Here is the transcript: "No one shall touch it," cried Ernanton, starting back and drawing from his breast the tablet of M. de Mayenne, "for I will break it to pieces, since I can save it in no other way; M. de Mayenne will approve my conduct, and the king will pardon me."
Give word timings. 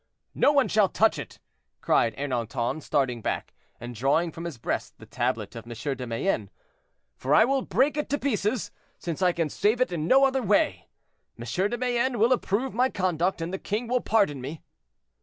"No 0.33 0.51
one 0.51 0.67
shall 0.67 0.89
touch 0.89 1.19
it," 1.19 1.37
cried 1.79 2.15
Ernanton, 2.17 2.81
starting 2.81 3.21
back 3.21 3.53
and 3.79 3.93
drawing 3.93 4.31
from 4.31 4.45
his 4.45 4.57
breast 4.57 4.95
the 4.97 5.05
tablet 5.05 5.55
of 5.55 5.67
M. 5.67 5.95
de 5.95 6.07
Mayenne, 6.07 6.49
"for 7.15 7.35
I 7.35 7.45
will 7.45 7.61
break 7.61 7.97
it 7.97 8.09
to 8.09 8.17
pieces, 8.17 8.71
since 8.97 9.21
I 9.21 9.31
can 9.31 9.47
save 9.47 9.79
it 9.79 9.91
in 9.91 10.07
no 10.07 10.25
other 10.25 10.41
way; 10.41 10.89
M. 11.37 11.45
de 11.45 11.77
Mayenne 11.77 12.17
will 12.17 12.33
approve 12.33 12.73
my 12.73 12.89
conduct, 12.89 13.41
and 13.43 13.53
the 13.53 13.59
king 13.59 13.87
will 13.87 14.01
pardon 14.01 14.41
me." 14.41 14.63